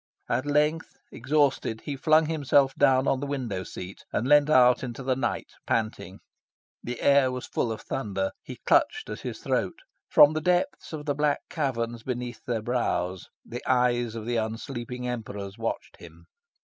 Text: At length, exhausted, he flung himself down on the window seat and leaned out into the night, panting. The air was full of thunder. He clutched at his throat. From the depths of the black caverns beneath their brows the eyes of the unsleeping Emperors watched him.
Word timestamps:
At 0.27 0.47
length, 0.47 0.97
exhausted, 1.11 1.81
he 1.81 1.95
flung 1.95 2.25
himself 2.25 2.73
down 2.73 3.07
on 3.07 3.19
the 3.19 3.27
window 3.27 3.61
seat 3.63 4.03
and 4.11 4.27
leaned 4.27 4.49
out 4.49 4.83
into 4.83 5.03
the 5.03 5.15
night, 5.15 5.49
panting. 5.67 6.21
The 6.81 7.01
air 7.01 7.31
was 7.31 7.45
full 7.45 7.71
of 7.71 7.81
thunder. 7.81 8.31
He 8.41 8.57
clutched 8.65 9.11
at 9.11 9.19
his 9.19 9.37
throat. 9.41 9.75
From 10.09 10.33
the 10.33 10.41
depths 10.41 10.91
of 10.91 11.05
the 11.05 11.13
black 11.13 11.41
caverns 11.51 12.01
beneath 12.01 12.43
their 12.45 12.63
brows 12.63 13.29
the 13.45 13.63
eyes 13.67 14.15
of 14.15 14.25
the 14.25 14.37
unsleeping 14.37 15.07
Emperors 15.07 15.59
watched 15.59 15.97
him. 15.97 16.25